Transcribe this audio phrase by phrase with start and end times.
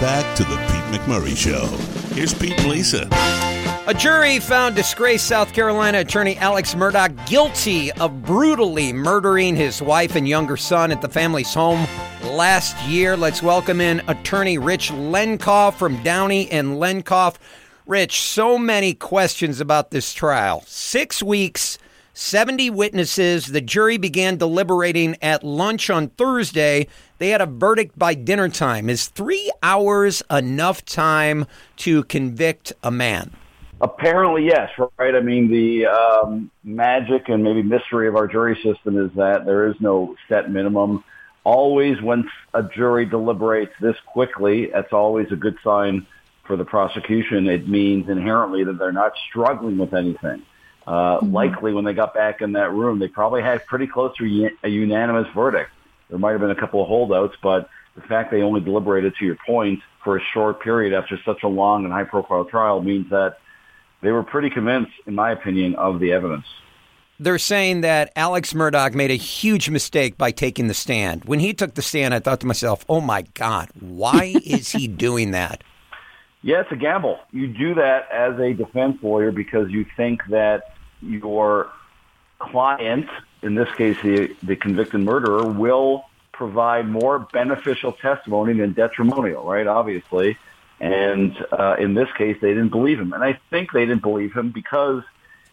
[0.00, 1.66] back to the Pete McMurray Show.
[2.14, 3.08] Here's Pete and Lisa.
[3.86, 10.14] A jury found disgraced South Carolina attorney Alex Murdaugh guilty of brutally murdering his wife
[10.14, 11.86] and younger son at the family's home
[12.22, 13.16] last year.
[13.16, 17.36] Let's welcome in attorney Rich Lenkov from Downey and Lenkov.
[17.86, 20.62] Rich, so many questions about this trial.
[20.66, 21.78] Six weeks,
[22.18, 23.48] 70 witnesses.
[23.48, 26.86] The jury began deliberating at lunch on Thursday.
[27.18, 28.88] They had a verdict by dinner time.
[28.88, 31.44] Is three hours enough time
[31.76, 33.32] to convict a man?
[33.82, 35.14] Apparently, yes, right?
[35.14, 39.68] I mean, the um, magic and maybe mystery of our jury system is that there
[39.68, 41.04] is no set minimum.
[41.44, 46.06] Always, when a jury deliberates this quickly, that's always a good sign
[46.46, 47.46] for the prosecution.
[47.46, 50.42] It means inherently that they're not struggling with anything.
[50.86, 51.32] Uh, mm-hmm.
[51.34, 54.68] Likely, when they got back in that room, they probably had pretty close to a
[54.68, 55.70] unanimous verdict.
[56.08, 59.24] There might have been a couple of holdouts, but the fact they only deliberated, to
[59.24, 63.38] your point, for a short period after such a long and high-profile trial means that
[64.02, 66.46] they were pretty convinced, in my opinion, of the evidence.
[67.18, 71.24] They're saying that Alex Murdaugh made a huge mistake by taking the stand.
[71.24, 74.86] When he took the stand, I thought to myself, oh my God, why is he
[74.86, 75.64] doing that?
[76.42, 77.18] Yeah, it's a gamble.
[77.32, 81.70] You do that as a defense lawyer because you think that your
[82.38, 83.08] client,
[83.42, 89.66] in this case the, the convicted murderer, will provide more beneficial testimony than detrimental, right?
[89.66, 90.36] Obviously.
[90.78, 93.14] And uh, in this case, they didn't believe him.
[93.14, 95.02] And I think they didn't believe him because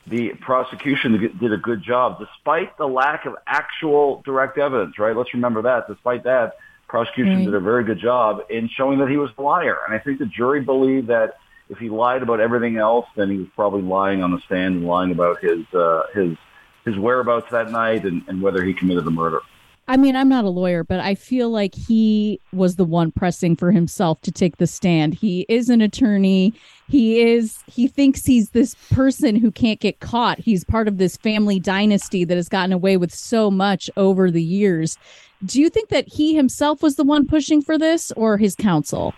[0.06, 5.16] the prosecution did a good job, despite the lack of actual direct evidence, right?
[5.16, 5.88] Let's remember that.
[5.88, 6.58] Despite that,
[6.90, 7.46] prosecution right.
[7.46, 9.78] did a very good job in showing that he was a liar.
[9.88, 11.38] And I think the jury believed that
[11.70, 14.86] if he lied about everything else, then he was probably lying on the stand and
[14.86, 16.38] lying about his uh, his
[16.86, 19.40] his whereabouts that night and, and whether he committed the murder.
[19.86, 23.58] I mean, I'm not a lawyer, but I feel like he was the one pressing
[23.58, 25.14] for himself to take the stand.
[25.14, 26.54] He is an attorney.
[26.88, 30.40] He is he thinks he's this person who can't get caught.
[30.40, 34.44] He's part of this family dynasty that has gotten away with so much over the
[34.44, 34.98] years.
[35.44, 39.14] Do you think that he himself was the one pushing for this or his counsel?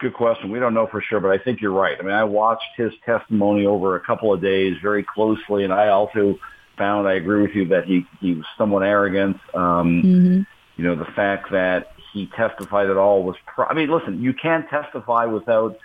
[0.00, 0.50] Good question.
[0.50, 1.96] We don't know for sure, but I think you're right.
[2.00, 5.88] I mean, I watched his testimony over a couple of days very closely, and I
[5.88, 6.38] also
[6.78, 9.36] found, I agree with you, that he, he was somewhat arrogant.
[9.52, 10.40] Um, mm-hmm.
[10.78, 14.32] You know, the fact that he testified at all was, pro- I mean, listen, you
[14.32, 15.78] can't testify without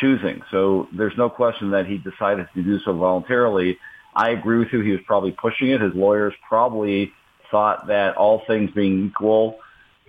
[0.00, 0.42] choosing.
[0.50, 3.78] So there's no question that he decided to do so voluntarily.
[4.16, 4.80] I agree with you.
[4.80, 5.80] He was probably pushing it.
[5.80, 7.12] His lawyers probably
[7.52, 9.60] thought that all things being equal,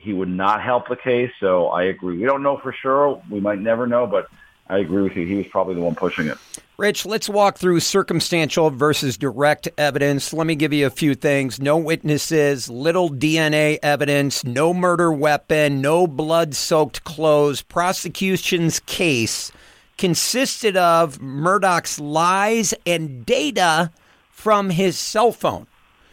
[0.02, 1.32] he would not help the case.
[1.40, 2.18] So I agree.
[2.18, 3.22] We don't know for sure.
[3.30, 4.28] We might never know, but
[4.68, 5.26] I agree with you.
[5.26, 6.38] He was probably the one pushing it.
[6.78, 10.34] Rich, let's walk through circumstantial versus direct evidence.
[10.34, 11.60] Let me give you a few things.
[11.60, 17.62] No witnesses, little DNA evidence, no murder weapon, no blood soaked clothes.
[17.62, 19.52] Prosecution's case
[20.00, 23.92] consisted of Murdaugh's lies and data
[24.32, 25.68] from his cell phone.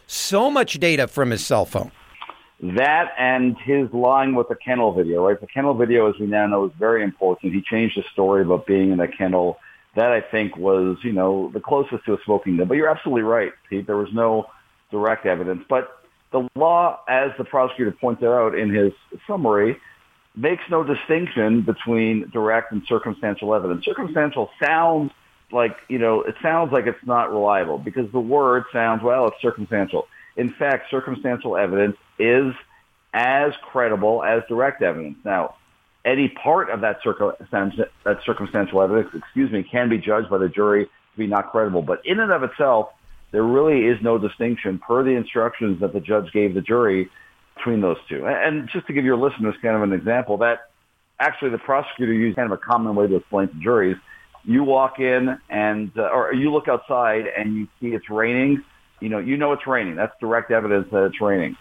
[0.07, 1.91] So much data from his cell phone.
[2.61, 5.41] That and his lying with the kennel video, right?
[5.41, 7.55] The kennel video, as we now know, is very important.
[7.55, 9.59] He changed the story about being in a kennel.
[9.95, 12.69] That I think was, you know, the closest to a smoking gun.
[12.69, 13.87] But you're absolutely right, Pete.
[13.87, 14.47] There was no
[14.91, 15.65] direct evidence.
[15.69, 18.93] But the law, as the prosecutor pointed out in his
[19.27, 19.77] summary,
[20.37, 23.85] makes no distinction between direct and circumstantial evidence.
[23.85, 25.11] Circumstantial sounds
[25.51, 29.41] like, you know, it sounds like it's not reliable because the word sounds, well, it's
[29.41, 30.07] circumstantial.
[30.39, 32.55] In fact, circumstantial evidence is
[33.13, 35.19] as credible as direct evidence.
[35.25, 35.57] Now,
[36.05, 40.85] any part of that, that circumstantial evidence, excuse me, can be judged by the jury
[40.85, 41.83] to be not credible.
[41.83, 42.91] But in and of itself,
[43.33, 47.11] there really is no distinction per the instructions that the judge gave the jury
[47.57, 48.25] between those two.
[48.27, 50.71] And just to give your listeners kind of an example, that
[51.19, 53.97] actually the prosecutor used kind of a common way to explain to juries.
[54.45, 58.63] You walk in and, uh, or you look outside and you see it's raining.
[59.01, 59.97] You know, you know it's raining.
[59.97, 61.57] That's direct evidence that it's raining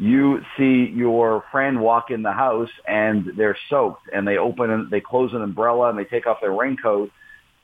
[0.00, 4.90] you see your friend walk in the house and they're soaked and they open and
[4.90, 7.10] they close an umbrella and they take off their raincoat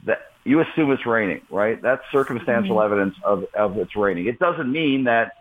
[0.04, 2.92] that you assume it's raining right that's circumstantial mm-hmm.
[2.92, 5.32] evidence of, of it's raining it doesn't mean that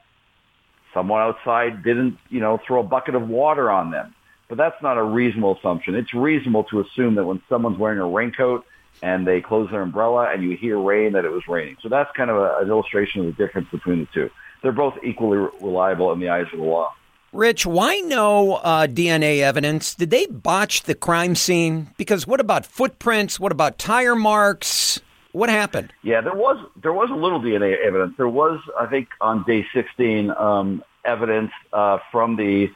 [0.94, 4.16] someone outside didn't you know throw a bucket of water on them
[4.48, 8.08] but that's not a reasonable assumption it's reasonable to assume that when someone's wearing a
[8.08, 8.66] raincoat
[9.02, 12.10] and they close their umbrella and you hear rain that it was raining so that's
[12.16, 14.30] kind of a, an illustration of the difference between the two
[14.66, 16.92] they're both equally reliable in the eyes of the law.
[17.32, 19.94] Rich, why no uh, DNA evidence?
[19.94, 21.92] Did they botch the crime scene?
[21.98, 23.40] Because what about footprints?
[23.40, 25.00] What about tire marks?
[25.34, 25.94] What happened?
[26.02, 28.16] Yeah, there was there was a little DNA evidence.
[28.18, 32.72] There was, I think, on day 16, um, evidence uh, from the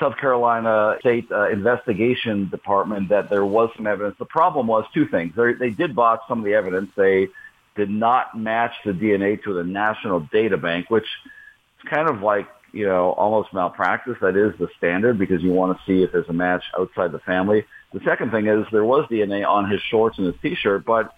[0.00, 4.16] South Carolina State uh, Investigation Department that there was some evidence.
[4.18, 5.34] The problem was two things.
[5.34, 6.90] They, they did box some of the evidence.
[6.96, 7.28] They
[7.76, 12.46] did not match the DNA to the national data bank, which is kind of like,
[12.72, 14.16] you know, almost malpractice.
[14.20, 17.18] That is the standard because you want to see if there's a match outside the
[17.20, 17.64] family.
[17.92, 21.14] The second thing is there was DNA on his shorts and his t-shirt, but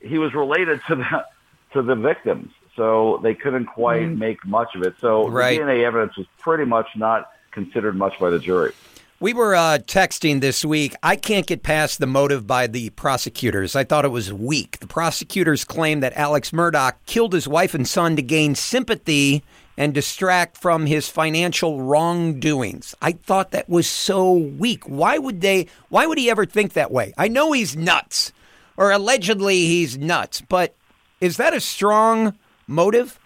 [0.00, 1.26] he was related to the,
[1.72, 2.52] to the victims.
[2.76, 4.18] So they couldn't quite mm.
[4.18, 4.94] make much of it.
[5.00, 5.58] So right.
[5.58, 7.28] the DNA evidence was pretty much not
[7.64, 8.72] considered much by the jury.
[9.20, 10.94] We were uh, texting this week.
[11.02, 13.74] I can't get past the motive by the prosecutors.
[13.74, 14.78] I thought it was weak.
[14.78, 19.42] The prosecutors claim that Alex Murdaugh killed his wife and son to gain sympathy
[19.76, 22.94] and distract from his financial wrongdoings.
[23.02, 24.84] I thought that was so weak.
[24.84, 27.12] Why would they why would he ever think that way?
[27.18, 28.32] I know he's nuts
[28.76, 30.76] or allegedly he's nuts, but
[31.20, 32.38] is that a strong
[32.68, 33.18] motive?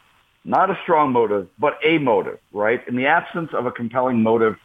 [0.44, 2.86] Not a strong motive, but a motive, right?
[2.88, 4.56] In the absence of a compelling motive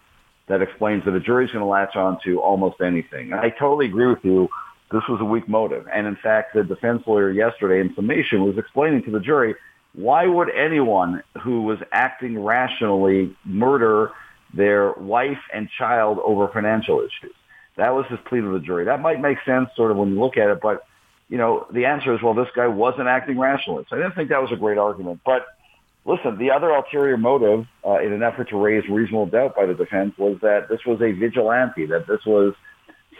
[0.47, 3.33] that explains that a jury's going to latch on to almost anything.
[3.33, 4.49] I totally agree with you.
[4.91, 5.85] This was a weak motive.
[5.93, 9.55] And in fact, the defense lawyer yesterday in summation was explaining to the jury,
[9.93, 14.11] why would anyone who was acting rationally murder
[14.53, 17.35] their wife and child over financial issues?
[17.75, 18.85] That was his plea to the jury.
[18.85, 20.85] That might make sense sort of when you look at it, but
[21.29, 23.85] you know, the answer is, well, this guy wasn't acting rationally.
[23.89, 25.19] So I didn't think that was a great argument.
[25.25, 25.45] But
[26.07, 29.73] listen, the other ulterior motive uh, in an effort to raise reasonable doubt by the
[29.73, 32.55] defense was that this was a vigilante, that this was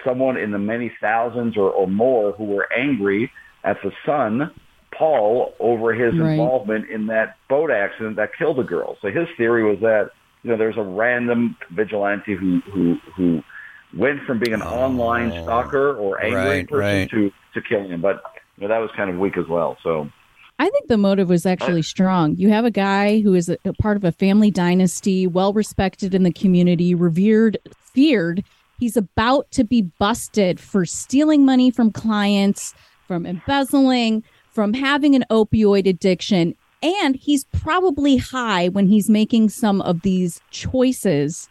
[0.06, 3.30] someone in the many thousands or, or more who were angry
[3.64, 4.52] at the son,
[4.98, 6.32] Paul, over his right.
[6.32, 8.98] involvement in that boat accident that killed the girl.
[9.02, 10.12] So his theory was that,
[10.44, 13.44] you know, there's a random vigilante who, who, who
[13.94, 17.10] went from being an oh, online stalker or angry right, person right.
[17.10, 18.02] to, to killing him.
[18.02, 18.24] But,
[18.56, 19.78] you know, that was kind of weak as well.
[19.84, 20.10] So
[20.60, 22.36] I think the motive was actually strong.
[22.36, 26.16] You have a guy who is a, a part of a family dynasty, well respected
[26.16, 27.58] in the community, revered,
[27.94, 28.44] feared.
[28.80, 32.74] He's about to be busted for stealing money from clients,
[33.08, 36.56] from embezzling, from having an opioid addiction.
[36.82, 41.50] And he's probably high when he's making some of these choices.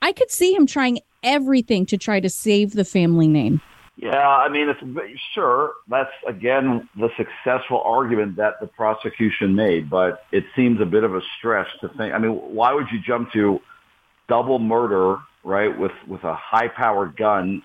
[0.00, 3.60] I could see him trying everything to try to save the family name.
[3.96, 10.24] Yeah, I mean, it's sure that's again the successful argument that the prosecution made, but
[10.32, 12.12] it seems a bit of a stretch to think.
[12.12, 13.58] I mean, why would you jump to
[14.28, 17.62] double murder, right, with with a high-powered gun?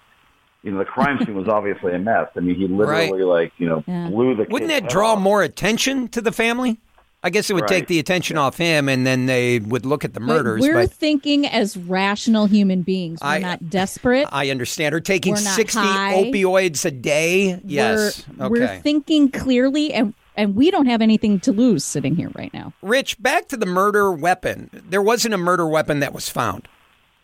[0.64, 2.28] You know, the crime scene was obviously a mess.
[2.38, 3.44] I mean, he literally right.
[3.44, 4.08] like you know yeah.
[4.08, 4.46] blew the.
[4.50, 5.20] Wouldn't that draw off.
[5.20, 6.80] more attention to the family?
[7.24, 7.70] I guess it would right.
[7.70, 10.62] take the attention off him, and then they would look at the murders.
[10.62, 13.20] But we're but thinking as rational human beings.
[13.22, 14.28] We're I, not desperate.
[14.32, 14.96] I understand.
[14.96, 16.16] Or taking sixty high.
[16.16, 17.62] opioids a day.
[17.64, 18.26] Yes.
[18.38, 18.50] We're, okay.
[18.50, 22.74] we're thinking clearly, and and we don't have anything to lose sitting here right now.
[22.82, 24.70] Rich, back to the murder weapon.
[24.72, 26.68] There wasn't a murder weapon that was found.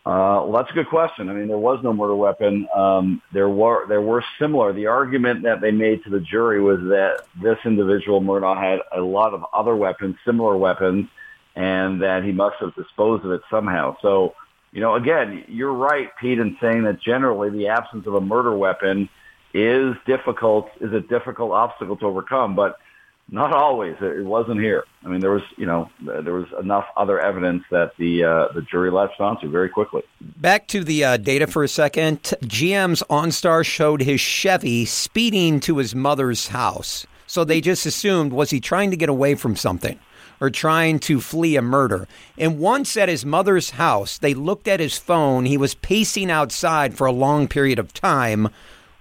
[0.08, 1.28] Uh, well, that's a good question.
[1.28, 2.66] I mean, there was no murder weapon.
[2.74, 4.72] Um, there were there were similar.
[4.72, 9.02] The argument that they made to the jury was that this individual Murdaugh had a
[9.02, 11.10] lot of other weapons, similar weapons,
[11.58, 13.98] and that he must have disposed of it somehow.
[14.02, 14.34] So,
[14.72, 18.56] you know, again, you're right, Pete, in saying that generally the absence of a murder
[18.56, 19.10] weapon
[19.54, 22.56] is difficult, is a difficult obstacle to overcome.
[22.56, 22.80] But
[23.30, 23.96] not always.
[24.00, 24.86] It wasn't here.
[25.04, 28.62] I mean, there was, you know, there was enough other evidence that the uh, the
[28.62, 30.04] jury latched onto very quickly.
[30.22, 32.22] Back to the uh, data for a second.
[32.44, 37.06] GM's OnStar showed his Chevy speeding to his mother's house.
[37.26, 40.00] So they just assumed was he trying to get away from something
[40.40, 42.08] or trying to flee a murder.
[42.38, 45.46] And once at his mother's house, they looked at his phone.
[45.46, 48.50] He was pacing outside for a long period of time.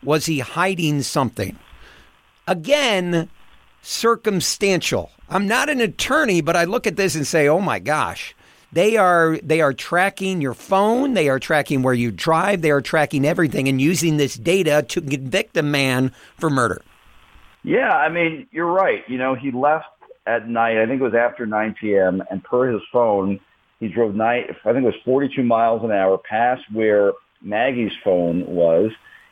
[0.03, 1.59] Was he hiding something?
[2.49, 3.29] Again,
[3.87, 5.11] circumstantial.
[5.29, 8.35] I'm not an attorney, but I look at this and say, "Oh my gosh."
[8.73, 12.81] They are they are tracking your phone, they are tracking where you drive, they are
[12.81, 16.83] tracking everything and using this data to convict a man for murder.
[17.63, 19.03] Yeah, I mean, you're right.
[19.09, 19.87] You know, he left
[20.27, 20.79] at night.
[20.79, 22.23] I think it was after 9 p.m.
[22.29, 23.41] and per his phone,
[23.81, 24.51] he drove night.
[24.65, 28.91] I think it was 42 miles an hour past where Maggie's phone was.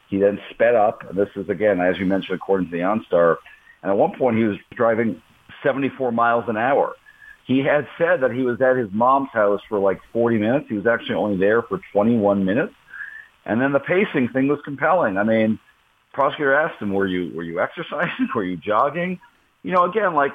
[0.08, 1.02] He then sped up.
[1.14, 3.37] This is again, as you mentioned, according to the OnStar,
[3.84, 5.20] and at one point, he was driving
[5.62, 6.94] 74 miles an hour.
[7.46, 10.66] He had said that he was at his mom's house for like 40 minutes.
[10.70, 12.72] He was actually only there for 21 minutes.
[13.44, 15.18] And then the pacing thing was compelling.
[15.18, 15.58] I mean,
[16.14, 18.30] prosecutor asked him, "Were you were you exercising?
[18.34, 19.20] Were you jogging?"
[19.62, 20.32] You know, again, like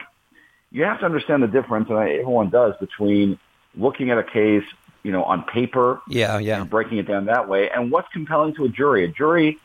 [0.71, 3.39] you have to understand the difference, and everyone does between
[3.75, 4.63] looking at a case,
[5.01, 8.53] you know, on paper, yeah, yeah, and breaking it down that way, and what's compelling
[8.55, 9.05] to a jury.
[9.05, 9.57] A jury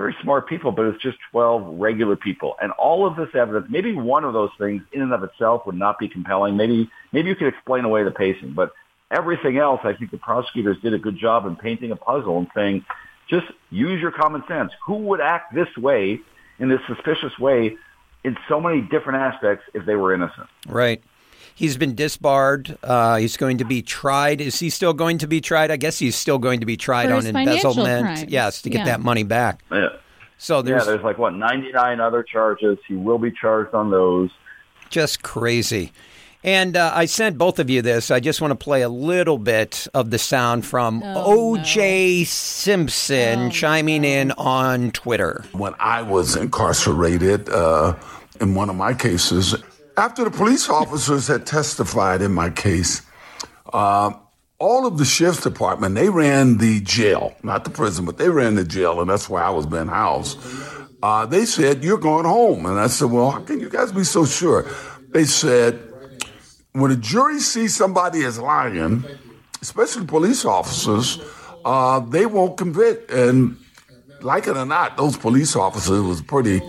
[0.00, 2.56] very smart people, but it's just 12 regular people.
[2.62, 5.74] And all of this evidence, maybe one of those things in and of itself would
[5.74, 6.56] not be compelling.
[6.56, 8.72] Maybe, maybe you could explain away the pacing, but
[9.10, 12.46] everything else, I think the prosecutors did a good job in painting a puzzle and
[12.54, 12.86] saying,
[13.28, 14.72] just use your common sense.
[14.86, 16.20] Who would act this way,
[16.58, 17.76] in this suspicious way,
[18.24, 20.46] in so many different aspects if they were innocent?
[20.66, 21.02] Right.
[21.54, 22.78] He's been disbarred.
[22.82, 24.40] Uh, he's going to be tried.
[24.40, 25.70] Is he still going to be tried?
[25.70, 28.04] I guess he's still going to be tried For on embezzlement.
[28.04, 28.24] crimes.
[28.28, 28.84] Yes, to get Yeah.
[28.86, 29.62] that money back.
[29.70, 29.88] Yeah.
[30.38, 32.78] So there's yeah, there's like what 99 other charges.
[32.88, 34.30] He will be charged on those.
[34.88, 35.92] just crazy.
[36.42, 38.10] And uh, I sent both of you this.
[38.10, 42.24] I just want to play a little bit of the sound from Oh, O.J.
[42.24, 45.44] Simpson Oh, chiming in on Twitter.
[45.52, 47.94] when I was incarcerated uh,
[48.40, 49.54] in one of my cases,
[49.96, 53.02] after the police officers had testified in my case,
[53.72, 54.12] uh,
[54.58, 58.54] all of the sheriff's department, they ran the jail, not the prison, but they ran
[58.54, 60.38] the jail, and that's where I was being housed.
[61.02, 62.66] Uh, they said, You're going home.
[62.66, 64.66] And I said, Well, how can you guys be so sure?
[65.08, 65.80] They said,
[66.72, 69.04] When a jury sees somebody as lying,
[69.62, 71.18] especially police officers,
[71.64, 73.10] uh, they won't convict.
[73.10, 73.56] And
[74.20, 76.60] like it or not, those police officers was pretty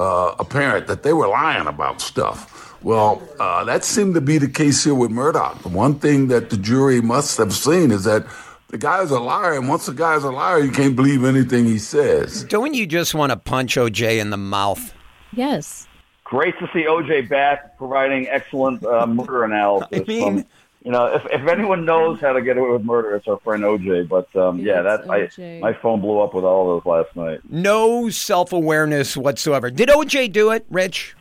[0.00, 2.54] uh, apparent that they were lying about stuff.
[2.82, 5.60] Well, uh, that seemed to be the case here with Murdaugh.
[5.62, 8.24] The one thing that the jury must have seen is that
[8.68, 11.78] the guy's a liar, and once the guy's a liar, you can't believe anything he
[11.78, 12.44] says.
[12.44, 14.20] Don't you just want to punch O.J.
[14.20, 14.94] in the mouth?
[15.32, 15.88] Yes.
[16.24, 19.88] Great to see OJ back, providing excellent uh, murder analysis.
[19.92, 20.50] I mean- from,
[20.84, 23.62] you know, if, if anyone knows how to get away with murder, it's our friend
[23.64, 24.08] OJ.
[24.08, 27.16] But um, yeah, Yes, that I, my phone blew up with all of those last
[27.16, 27.40] night.
[27.50, 29.70] No self awareness whatsoever.
[29.70, 30.28] Did O.J.
[30.28, 31.14] do it, Rich?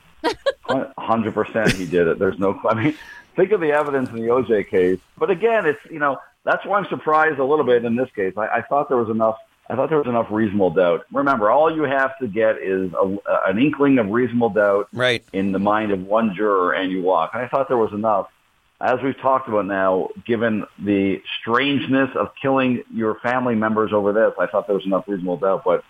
[0.97, 2.19] Hundred percent, he did it.
[2.19, 2.59] There's no.
[2.69, 2.95] I mean,
[3.35, 4.99] think of the evidence in the OJ case.
[5.17, 8.33] But again, it's you know that's why I'm surprised a little bit in this case.
[8.37, 9.37] I, I thought there was enough.
[9.69, 11.05] I thought there was enough reasonable doubt.
[11.11, 15.25] Remember, all you have to get is a, an inkling of reasonable doubt Right.
[15.33, 17.31] in the mind of one juror, and you walk.
[17.33, 18.27] And I thought there was enough.
[18.79, 24.33] As we've talked about now, given the strangeness of killing your family members over this,
[24.39, 25.83] I thought there was enough reasonable doubt, but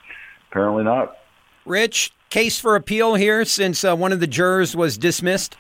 [0.50, 1.18] apparently not.
[1.66, 5.58] Rich, case for appeal here since uh, one of the jurors was dismissed?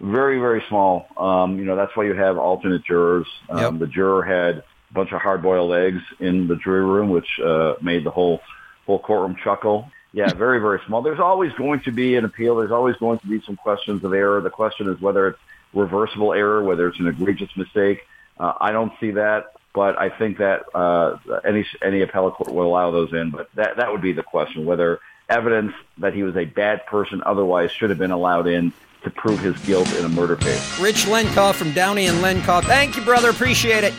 [0.00, 1.08] Very, very small.
[1.18, 3.26] Um, you know, that's why you have alternate jurors.
[3.50, 3.78] Um, Yep.
[3.80, 8.04] The juror had a bunch of hard-boiled eggs in the jury room, which uh, made
[8.04, 8.40] the whole
[8.86, 9.90] whole courtroom chuckle.
[10.12, 11.02] Yeah, very, very small.
[11.02, 12.56] There's always going to be an appeal.
[12.56, 14.40] There's always going to be some questions of error.
[14.40, 15.38] The question is whether it's
[15.76, 18.06] reversible error, whether it's an egregious mistake.
[18.38, 22.66] Uh, I don't see that, but I think that uh, any any appellate court will
[22.66, 23.30] allow those in.
[23.30, 27.22] But that that would be the question: whether evidence that he was a bad person
[27.26, 28.72] otherwise should have been allowed in
[29.04, 30.80] to prove his guilt in a murder case.
[30.80, 32.64] Rich Lenkov from Downey and Lenkov.
[32.64, 33.30] Thank you, brother.
[33.30, 33.94] Appreciate it.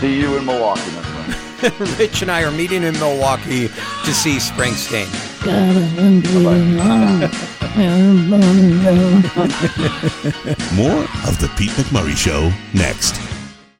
[0.00, 1.80] See you in Milwaukee, my friend.
[1.98, 5.08] Rich and I are meeting in Milwaukee to see Springsteen.
[10.74, 13.33] More of The Pete McMurray Show next.